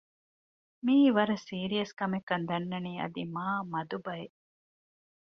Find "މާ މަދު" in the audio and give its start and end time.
3.35-3.97